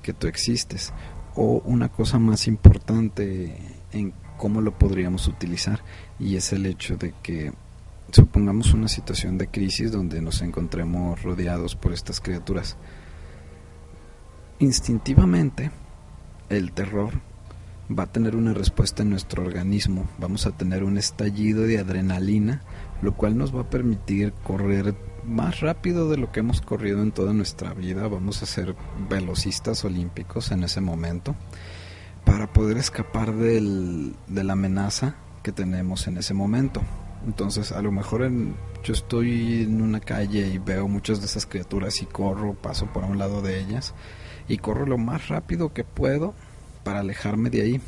que 0.03 0.13
tú 0.13 0.27
existes. 0.27 0.93
O 1.35 1.63
una 1.65 1.89
cosa 1.89 2.19
más 2.19 2.47
importante 2.47 3.57
en 3.93 4.13
cómo 4.37 4.61
lo 4.61 4.79
podríamos 4.79 5.27
utilizar, 5.27 5.81
y 6.19 6.37
es 6.37 6.53
el 6.53 6.67
hecho 6.67 6.97
de 6.97 7.15
que 7.23 7.53
supongamos 8.13 8.75
una 8.75 8.89
situación 8.89 9.39
de 9.39 9.49
crisis 9.49 9.91
donde 9.91 10.21
nos 10.21 10.43
encontremos 10.43 11.23
rodeados 11.23 11.77
por 11.77 11.95
estas 11.95 12.21
criaturas. 12.21 12.77
Instintivamente, 14.59 15.71
el 16.51 16.73
terror 16.73 17.15
va 17.91 18.05
a 18.05 18.13
tener 18.13 18.37
una 18.37 18.53
respuesta 18.53 19.03
en 19.03 19.11
nuestro 19.11 19.45
organismo, 19.45 20.07
vamos 20.19 20.47
a 20.47 20.53
tener 20.53 20.83
un 20.85 20.99
estallido 20.99 21.63
de 21.63 21.79
adrenalina, 21.79 22.63
lo 23.03 23.15
cual 23.15 23.37
nos 23.37 23.55
va 23.55 23.63
a 23.63 23.71
permitir 23.71 24.33
correr 24.45 24.95
más 25.25 25.61
rápido 25.61 26.09
de 26.09 26.17
lo 26.17 26.33
que 26.33 26.41
hemos 26.41 26.61
corrido 26.61 27.03
en 27.03 27.13
toda 27.13 27.33
nuestra 27.33 27.75
vida, 27.75 28.09
vamos 28.09 28.43
a 28.43 28.47
ser 28.47 28.75
velocistas 29.09 29.85
olímpicos 29.85 30.51
en 30.51 30.65
ese 30.65 30.81
momento, 30.81 31.37
para 32.25 32.53
poder 32.53 32.77
escapar 32.77 33.35
del, 33.35 34.17
de 34.27 34.45
la 34.45 34.55
amenaza 34.55 35.17
que 35.43 35.53
tenemos 35.53 36.09
en 36.09 36.19
ese 36.19 36.35
momento. 36.35 36.83
Entonces, 37.25 37.73
a 37.73 37.83
lo 37.83 37.93
mejor 37.93 38.29
yo 38.85 38.93
estoy 38.93 39.63
en 39.63 39.81
una 39.81 40.01
calle 40.01 40.49
y 40.49 40.59
veo 40.59 40.87
muchas 40.89 41.21
de 41.21 41.27
esas 41.27 41.47
criaturas 41.47 42.03
y 42.03 42.07
corro, 42.07 42.55
paso 42.55 42.87
por 42.87 43.05
un 43.05 43.19
lado 43.19 43.43
de 43.43 43.61
ellas 43.61 43.95
y 44.49 44.59
corro 44.59 44.87
lo 44.87 44.99
más 44.99 45.29
rápido 45.29 45.73
que 45.73 45.85
puedo 45.85 46.35
para 46.87 47.01
alejarme 47.01 47.51
de 47.51 47.63
ahí, 47.63 47.81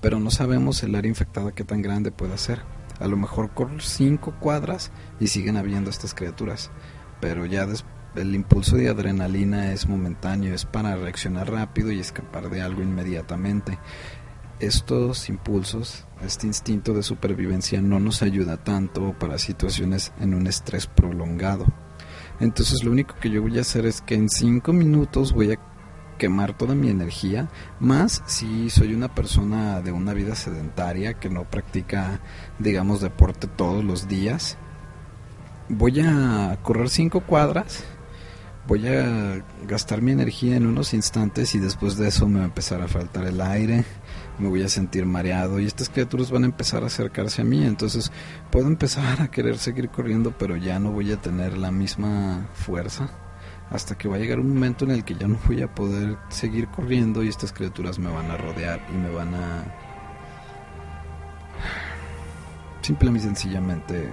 pero 0.00 0.18
no 0.18 0.32
sabemos 0.32 0.82
el 0.82 0.96
área 0.96 1.08
infectada 1.08 1.52
qué 1.52 1.62
tan 1.62 1.82
grande 1.82 2.10
puede 2.10 2.36
ser. 2.36 2.62
A 2.98 3.06
lo 3.06 3.16
mejor 3.16 3.50
corro 3.50 3.78
cinco 3.78 4.34
cuadras 4.40 4.90
y 5.20 5.28
siguen 5.28 5.56
habiendo 5.56 5.88
estas 5.88 6.14
criaturas, 6.14 6.72
pero 7.20 7.46
ya 7.46 7.68
el 8.16 8.34
impulso 8.34 8.74
de 8.74 8.88
adrenalina 8.88 9.72
es 9.72 9.88
momentáneo, 9.88 10.52
es 10.52 10.64
para 10.64 10.96
reaccionar 10.96 11.48
rápido 11.48 11.92
y 11.92 12.00
escapar 12.00 12.50
de 12.50 12.60
algo 12.60 12.82
inmediatamente. 12.82 13.78
Estos 14.58 15.28
impulsos, 15.28 16.04
este 16.20 16.48
instinto 16.48 16.92
de 16.92 17.04
supervivencia 17.04 17.80
no 17.80 18.00
nos 18.00 18.20
ayuda 18.20 18.56
tanto 18.56 19.16
para 19.16 19.38
situaciones 19.38 20.12
en 20.18 20.34
un 20.34 20.48
estrés 20.48 20.88
prolongado. 20.88 21.66
Entonces 22.40 22.82
lo 22.82 22.90
único 22.90 23.14
que 23.20 23.30
yo 23.30 23.42
voy 23.42 23.58
a 23.58 23.60
hacer 23.60 23.86
es 23.86 24.00
que 24.00 24.16
en 24.16 24.28
cinco 24.28 24.72
minutos 24.72 25.32
voy 25.32 25.52
a 25.52 25.69
quemar 26.20 26.52
toda 26.52 26.74
mi 26.74 26.90
energía, 26.90 27.48
más 27.80 28.22
si 28.26 28.68
soy 28.68 28.92
una 28.92 29.08
persona 29.14 29.80
de 29.80 29.90
una 29.90 30.12
vida 30.12 30.34
sedentaria 30.34 31.14
que 31.14 31.30
no 31.30 31.44
practica, 31.44 32.20
digamos, 32.58 33.00
deporte 33.00 33.46
todos 33.46 33.82
los 33.82 34.06
días. 34.06 34.58
Voy 35.70 36.00
a 36.00 36.58
correr 36.62 36.90
cinco 36.90 37.22
cuadras, 37.22 37.84
voy 38.66 38.86
a 38.86 39.42
gastar 39.66 40.02
mi 40.02 40.12
energía 40.12 40.56
en 40.56 40.66
unos 40.66 40.92
instantes 40.92 41.54
y 41.54 41.58
después 41.58 41.96
de 41.96 42.08
eso 42.08 42.28
me 42.28 42.40
va 42.40 42.44
a 42.44 42.48
empezar 42.48 42.82
a 42.82 42.88
faltar 42.88 43.24
el 43.24 43.40
aire, 43.40 43.86
me 44.38 44.48
voy 44.48 44.62
a 44.62 44.68
sentir 44.68 45.06
mareado 45.06 45.58
y 45.58 45.64
estas 45.64 45.88
criaturas 45.88 46.30
van 46.30 46.42
a 46.42 46.48
empezar 46.48 46.82
a 46.82 46.88
acercarse 46.88 47.40
a 47.40 47.46
mí, 47.46 47.64
entonces 47.64 48.12
puedo 48.50 48.66
empezar 48.66 49.22
a 49.22 49.30
querer 49.30 49.56
seguir 49.56 49.88
corriendo, 49.88 50.34
pero 50.38 50.58
ya 50.58 50.78
no 50.78 50.92
voy 50.92 51.12
a 51.12 51.16
tener 51.16 51.56
la 51.56 51.70
misma 51.70 52.46
fuerza 52.52 53.10
hasta 53.70 53.96
que 53.96 54.08
va 54.08 54.16
a 54.16 54.18
llegar 54.18 54.40
un 54.40 54.52
momento 54.52 54.84
en 54.84 54.90
el 54.90 55.04
que 55.04 55.14
ya 55.14 55.28
no 55.28 55.38
voy 55.46 55.62
a 55.62 55.72
poder 55.72 56.18
seguir 56.28 56.68
corriendo 56.68 57.22
y 57.22 57.28
estas 57.28 57.52
criaturas 57.52 57.98
me 57.98 58.10
van 58.10 58.30
a 58.30 58.36
rodear 58.36 58.80
y 58.92 58.96
me 58.96 59.10
van 59.10 59.34
a 59.34 59.64
simplemente 62.82 63.26
sencillamente 63.26 64.12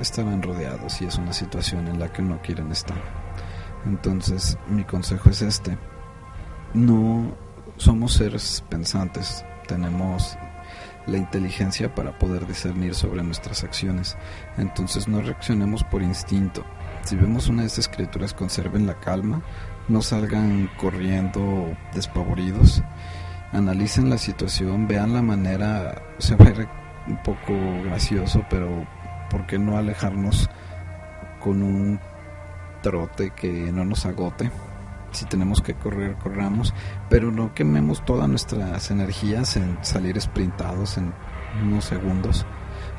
estarán 0.00 0.42
rodeados 0.42 1.00
y 1.00 1.06
es 1.06 1.16
una 1.16 1.32
situación 1.32 1.88
en 1.88 1.98
la 1.98 2.12
que 2.12 2.22
no 2.22 2.40
quieren 2.42 2.70
estar. 2.72 2.98
Entonces 3.86 4.58
mi 4.68 4.84
consejo 4.84 5.30
es 5.30 5.42
este. 5.42 5.78
No 6.74 7.34
somos 7.76 8.14
seres 8.14 8.64
pensantes, 8.68 9.44
tenemos 9.66 10.36
la 11.06 11.18
inteligencia 11.18 11.94
para 11.94 12.18
poder 12.18 12.46
discernir 12.46 12.94
sobre 12.94 13.22
nuestras 13.22 13.62
acciones. 13.62 14.16
Entonces 14.56 15.06
no 15.06 15.20
reaccionemos 15.20 15.84
por 15.84 16.02
instinto. 16.02 16.64
Si 17.04 17.16
vemos 17.16 17.48
una 17.48 17.62
de 17.62 17.68
estas 17.68 17.88
criaturas, 17.88 18.32
conserven 18.32 18.86
la 18.86 18.98
calma, 18.98 19.42
no 19.88 20.00
salgan 20.00 20.70
corriendo 20.78 21.76
despavoridos, 21.92 22.82
analicen 23.52 24.08
la 24.08 24.16
situación, 24.16 24.88
vean 24.88 25.12
la 25.12 25.20
manera, 25.20 26.02
se 26.16 26.34
va 26.34 26.46
a 26.46 26.52
ver 26.52 26.68
un 27.06 27.22
poco 27.22 27.52
gracioso, 27.84 28.42
pero 28.48 28.86
¿por 29.30 29.46
qué 29.46 29.58
no 29.58 29.76
alejarnos 29.76 30.48
con 31.40 31.62
un 31.62 32.00
trote 32.82 33.32
que 33.36 33.70
no 33.70 33.84
nos 33.84 34.06
agote? 34.06 34.50
Si 35.10 35.26
tenemos 35.26 35.60
que 35.60 35.74
correr, 35.74 36.16
corramos, 36.16 36.72
pero 37.10 37.30
no 37.30 37.54
quememos 37.54 38.02
todas 38.06 38.30
nuestras 38.30 38.90
energías 38.90 39.58
en 39.58 39.76
salir 39.82 40.18
sprintados 40.18 40.96
en 40.96 41.12
unos 41.62 41.84
segundos. 41.84 42.46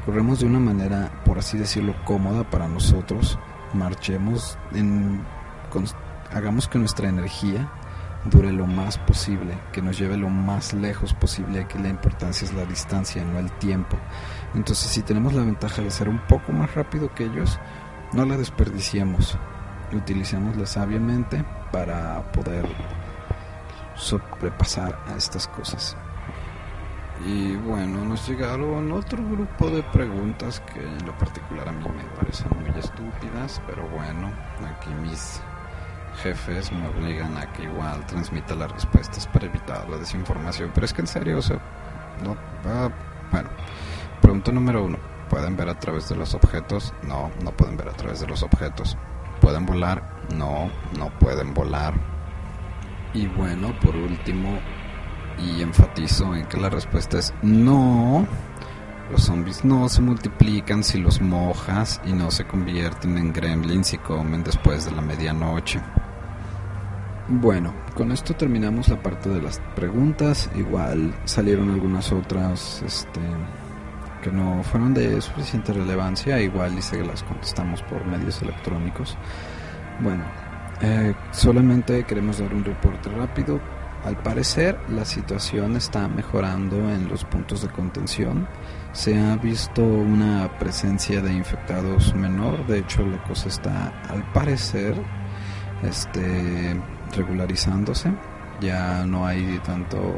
Corremos 0.05 0.39
de 0.39 0.45
una 0.45 0.59
manera, 0.59 1.23
por 1.25 1.39
así 1.39 1.57
decirlo, 1.57 1.95
cómoda 2.05 2.47
para 2.49 2.67
nosotros, 2.67 3.39
marchemos, 3.75 4.57
en, 4.73 5.23
hagamos 6.33 6.67
que 6.67 6.79
nuestra 6.79 7.09
energía 7.09 7.69
dure 8.25 8.51
lo 8.51 8.65
más 8.65 8.97
posible, 8.97 9.57
que 9.71 9.81
nos 9.81 9.99
lleve 9.99 10.17
lo 10.17 10.29
más 10.29 10.73
lejos 10.73 11.13
posible, 11.13 11.67
que 11.67 11.79
la 11.79 11.89
importancia 11.89 12.45
es 12.45 12.53
la 12.53 12.65
distancia, 12.65 13.23
no 13.23 13.39
el 13.39 13.51
tiempo. 13.53 13.97
Entonces 14.55 14.89
si 14.89 15.01
tenemos 15.01 15.33
la 15.33 15.43
ventaja 15.43 15.81
de 15.81 15.91
ser 15.91 16.09
un 16.09 16.19
poco 16.19 16.51
más 16.51 16.73
rápido 16.73 17.13
que 17.13 17.25
ellos, 17.25 17.59
no 18.13 18.25
la 18.25 18.37
desperdiciemos, 18.37 19.37
utilicémosla 19.93 20.65
sabiamente 20.65 21.43
para 21.71 22.31
poder 22.31 22.65
sobrepasar 23.95 24.99
a 25.07 25.15
estas 25.15 25.47
cosas. 25.47 25.95
Y 27.23 27.55
bueno, 27.55 28.03
nos 28.03 28.27
llegaron 28.27 28.91
otro 28.91 29.23
grupo 29.23 29.69
de 29.69 29.81
preguntas 29.83 30.59
que 30.59 30.81
en 30.81 31.05
lo 31.05 31.17
particular 31.17 31.69
a 31.69 31.71
mí 31.71 31.85
me 31.87 32.03
parecen 32.17 32.49
muy 32.59 32.77
estúpidas, 32.77 33.61
pero 33.65 33.87
bueno, 33.87 34.31
aquí 34.67 34.89
mis 35.01 35.41
jefes 36.21 36.71
me 36.71 36.87
obligan 36.87 37.37
a 37.37 37.51
que 37.53 37.63
igual 37.63 38.05
transmita 38.05 38.55
las 38.55 38.71
respuestas 38.71 39.27
para 39.27 39.45
evitar 39.45 39.89
la 39.89 39.97
desinformación. 39.97 40.71
Pero 40.73 40.85
es 40.85 40.93
que 40.93 41.01
en 41.01 41.07
serio, 41.07 41.37
o 41.37 41.41
sea, 41.41 41.59
no, 42.23 42.35
ah, 42.65 42.89
bueno, 43.31 43.49
pregunta 44.21 44.51
número 44.51 44.83
uno, 44.83 44.97
¿pueden 45.29 45.55
ver 45.55 45.69
a 45.69 45.79
través 45.79 46.09
de 46.09 46.15
los 46.15 46.33
objetos? 46.33 46.93
No, 47.03 47.31
no 47.43 47.51
pueden 47.51 47.77
ver 47.77 47.89
a 47.89 47.93
través 47.93 48.19
de 48.19 48.27
los 48.27 48.43
objetos. 48.43 48.97
¿Pueden 49.41 49.65
volar? 49.65 50.03
No, 50.35 50.69
no 50.97 51.09
pueden 51.19 51.53
volar. 51.53 51.93
Y 53.13 53.27
bueno, 53.27 53.73
por 53.79 53.95
último, 53.95 54.59
y 55.39 55.61
enfatizo 55.61 56.35
en 56.35 56.45
que 56.45 56.57
la 56.57 56.69
respuesta 56.69 57.19
es 57.19 57.33
no. 57.41 58.27
Los 59.11 59.23
zombies 59.23 59.63
no 59.63 59.87
se 59.87 60.01
multiplican 60.01 60.83
si 60.83 60.99
los 60.99 61.21
mojas 61.21 62.01
y 62.05 62.13
no 62.13 62.31
se 62.31 62.45
convierten 62.45 63.17
en 63.17 63.31
gremlins 63.31 63.93
y 63.93 63.97
comen 63.99 64.43
después 64.43 64.85
de 64.85 64.91
la 64.91 65.01
medianoche. 65.01 65.79
Bueno, 67.27 67.73
con 67.95 68.11
esto 68.11 68.35
terminamos 68.35 68.89
la 68.89 69.01
parte 69.01 69.29
de 69.29 69.41
las 69.41 69.59
preguntas. 69.75 70.49
Igual 70.55 71.13
salieron 71.25 71.71
algunas 71.71 72.11
otras 72.11 72.83
este, 72.83 73.19
que 74.21 74.31
no 74.31 74.63
fueron 74.63 74.93
de 74.93 75.21
suficiente 75.21 75.73
relevancia. 75.73 76.39
Igual 76.39 76.75
dice 76.75 76.97
que 76.97 77.05
las 77.05 77.23
contestamos 77.23 77.81
por 77.83 78.05
medios 78.05 78.41
electrónicos. 78.41 79.17
Bueno, 80.01 80.23
eh, 80.81 81.13
solamente 81.31 82.03
queremos 82.03 82.39
dar 82.39 82.53
un 82.53 82.63
reporte 82.63 83.09
rápido 83.09 83.59
al 84.05 84.21
parecer 84.21 84.79
la 84.89 85.03
situación 85.03 85.75
está 85.75 86.07
mejorando 86.07 86.77
en 86.91 87.09
los 87.09 87.25
puntos 87.25 87.63
de 87.63 87.69
contención. 87.69 88.47
Se 88.91 89.19
ha 89.19 89.35
visto 89.35 89.83
una 89.83 90.59
presencia 90.59 91.21
de 91.21 91.33
infectados 91.33 92.13
menor. 92.13 92.67
De 92.67 92.79
hecho, 92.79 93.03
la 93.03 93.21
cosa 93.23 93.49
está 93.49 93.87
al 94.07 94.31
parecer 94.31 94.95
este, 95.81 96.79
regularizándose. 97.15 98.13
Ya 98.61 99.05
no 99.05 99.25
hay 99.25 99.59
tanto 99.65 100.13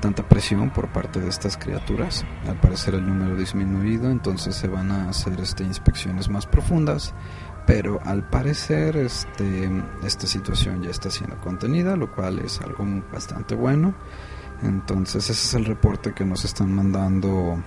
tanta 0.00 0.28
presión 0.28 0.70
por 0.70 0.92
parte 0.92 1.18
de 1.18 1.30
estas 1.30 1.56
criaturas. 1.56 2.24
Al 2.46 2.60
parecer 2.60 2.94
el 2.94 3.06
número 3.06 3.34
ha 3.34 3.38
disminuido, 3.38 4.10
entonces 4.10 4.54
se 4.54 4.68
van 4.68 4.92
a 4.92 5.08
hacer 5.08 5.40
este, 5.40 5.64
inspecciones 5.64 6.28
más 6.28 6.46
profundas 6.46 7.14
pero 7.66 8.00
al 8.04 8.28
parecer 8.28 8.96
este, 8.96 9.70
esta 10.04 10.26
situación 10.26 10.82
ya 10.82 10.90
está 10.90 11.10
siendo 11.10 11.38
contenida, 11.40 11.96
lo 11.96 12.12
cual 12.12 12.40
es 12.40 12.60
algo 12.60 12.84
bastante 13.12 13.54
bueno. 13.54 13.94
Entonces 14.62 15.30
ese 15.30 15.32
es 15.32 15.54
el 15.54 15.64
reporte 15.64 16.12
que 16.12 16.24
nos 16.24 16.44
están 16.44 16.74
mandando 16.74 17.62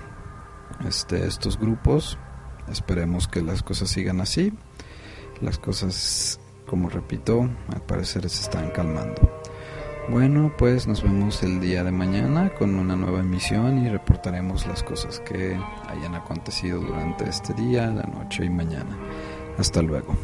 este, 0.86 1.26
estos 1.26 1.60
grupos. 1.60 2.18
Esperemos 2.70 3.28
que 3.28 3.42
las 3.42 3.64
cosas 3.64 3.90
sigan 3.90 4.22
así. 4.22 4.54
Las 5.42 5.58
cosas, 5.58 6.40
como 6.68 6.90
repito, 6.90 7.50
al 7.74 7.82
parecer 7.82 8.30
se 8.30 8.44
están 8.44 8.72
calmando. 8.72 9.42
Bueno, 10.10 10.54
pues 10.58 10.88
nos 10.88 11.04
vemos 11.04 11.44
el 11.44 11.60
día 11.60 11.84
de 11.84 11.92
mañana 11.92 12.54
con 12.58 12.76
una 12.76 12.96
nueva 12.96 13.20
emisión 13.20 13.86
y 13.86 13.90
reportaremos 13.90 14.66
las 14.66 14.82
cosas 14.82 15.20
que 15.20 15.60
hayan 15.90 16.16
acontecido 16.16 16.80
durante 16.80 17.30
este 17.30 17.54
día, 17.54 17.88
la 17.88 18.04
noche 18.04 18.46
y 18.46 18.50
mañana. 18.50 18.98
Hasta 19.58 19.82
luego. 19.82 20.16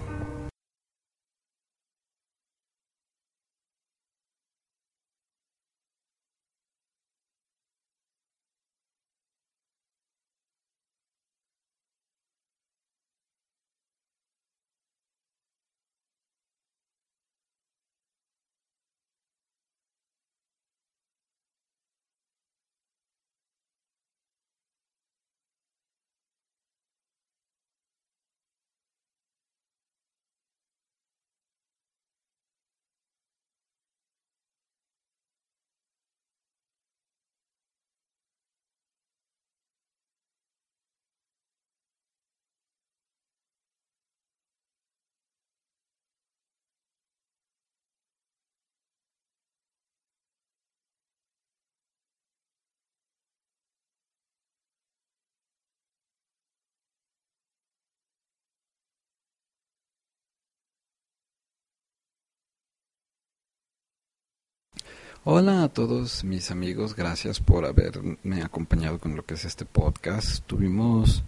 Hola 65.25 65.63
a 65.63 65.69
todos 65.69 66.25
mis 66.25 66.51
amigos, 66.51 66.97
gracias 66.97 67.39
por 67.39 67.63
haberme 67.63 68.41
acompañado 68.43 68.99
con 68.99 69.15
lo 69.15 69.25
que 69.25 69.35
es 69.35 69.45
este 69.45 69.63
podcast. 69.63 70.45
Tuvimos 70.45 71.23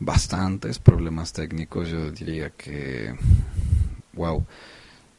bastantes 0.00 0.80
problemas 0.80 1.32
técnicos, 1.32 1.88
yo 1.88 2.10
diría 2.10 2.50
que, 2.50 3.14
wow, 4.14 4.44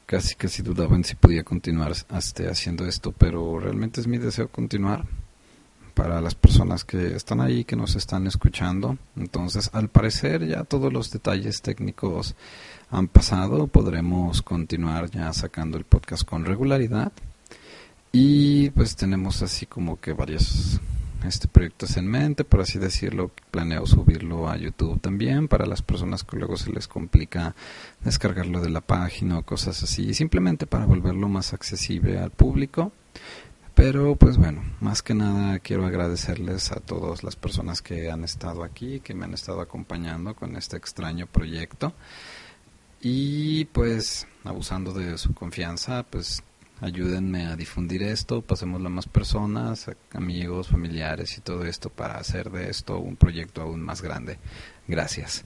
casi 0.06 0.36
casi 0.36 0.62
dudaba 0.62 0.98
en 0.98 1.06
si 1.06 1.16
podía 1.16 1.46
continuar 1.46 1.94
hasta 2.10 2.50
haciendo 2.50 2.86
esto, 2.86 3.14
pero 3.14 3.58
realmente 3.58 4.02
es 4.02 4.08
mi 4.08 4.18
deseo 4.18 4.50
continuar 4.50 5.06
para 5.94 6.20
las 6.20 6.36
personas 6.36 6.84
que 6.84 7.16
están 7.16 7.40
ahí, 7.40 7.64
que 7.64 7.78
nos 7.78 7.96
están 7.96 8.28
escuchando. 8.28 8.98
Entonces, 9.16 9.70
al 9.72 9.88
parecer 9.88 10.46
ya 10.46 10.66
todos 10.66 10.92
los 10.92 11.10
detalles 11.10 11.62
técnicos 11.62 12.36
han 12.90 13.08
pasado, 13.08 13.68
podremos 13.68 14.42
continuar 14.42 15.10
ya 15.10 15.32
sacando 15.32 15.78
el 15.78 15.86
podcast 15.86 16.28
con 16.28 16.44
regularidad. 16.44 17.14
Y 18.12 18.72
pues 18.72 18.96
tenemos 18.96 19.42
así 19.44 19.66
como 19.66 20.00
que 20.00 20.14
varios 20.14 20.80
este 21.24 21.48
proyectos 21.48 21.98
en 21.98 22.08
mente, 22.08 22.44
por 22.44 22.62
así 22.62 22.80
decirlo. 22.80 23.32
Planeo 23.52 23.86
subirlo 23.86 24.50
a 24.50 24.58
YouTube 24.58 25.00
también 25.02 25.48
para 25.48 25.66
las 25.66 25.82
personas 25.82 26.24
que 26.24 26.38
luego 26.38 26.58
se 26.58 26.72
les 26.72 26.88
complica 26.88 27.56
descargarlo 28.04 28.62
de 28.62 28.70
la 28.70 28.82
página 28.82 29.38
o 29.38 29.44
cosas 29.44 29.84
así, 29.84 30.14
simplemente 30.14 30.66
para 30.66 30.86
volverlo 30.86 31.28
más 31.28 31.54
accesible 31.54 32.20
al 32.20 32.32
público. 32.32 32.92
Pero 33.76 34.16
pues 34.16 34.38
bueno, 34.38 34.62
más 34.82 35.02
que 35.02 35.14
nada 35.14 35.60
quiero 35.60 35.86
agradecerles 35.86 36.72
a 36.72 36.80
todas 36.80 37.24
las 37.24 37.36
personas 37.36 37.82
que 37.82 38.12
han 38.12 38.24
estado 38.24 38.64
aquí, 38.64 39.00
que 39.00 39.14
me 39.14 39.26
han 39.26 39.34
estado 39.34 39.62
acompañando 39.62 40.36
con 40.36 40.56
este 40.56 40.78
extraño 40.78 41.28
proyecto. 41.28 41.94
Y 43.02 43.66
pues 43.66 44.28
abusando 44.44 44.94
de 44.94 45.18
su 45.18 45.34
confianza, 45.34 46.04
pues 46.04 46.44
ayúdenme 46.82 47.46
a 47.48 47.56
difundir 47.56 48.04
esto, 48.04 48.42
pasémoslo 48.42 48.88
a 48.88 48.92
más 48.92 49.08
personas, 49.08 49.90
amigos, 50.14 50.70
familiares 50.70 51.38
y 51.38 51.42
todo 51.42 51.66
esto 51.66 51.90
para 51.90 52.18
hacer 52.18 52.50
de 52.50 52.70
esto 52.70 53.00
un 53.00 53.16
proyecto 53.16 53.62
aún 53.62 53.82
más 53.82 54.02
grande. 54.02 54.40
Gracias. 54.88 55.46